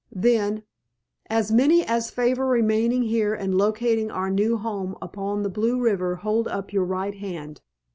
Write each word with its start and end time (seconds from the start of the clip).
Then, 0.15 0.63
"As 1.29 1.51
many 1.51 1.85
as 1.85 2.09
favor 2.09 2.47
remaining 2.47 3.03
here 3.03 3.35
and 3.35 3.53
locating 3.55 4.09
our 4.09 4.31
new 4.31 4.57
home 4.57 4.95
upon 4.99 5.43
the 5.43 5.47
Blue 5.49 5.79
River 5.79 6.15
hold 6.15 6.47
up 6.47 6.73
your 6.73 6.85
right 6.85 7.13
hand." 7.13 7.61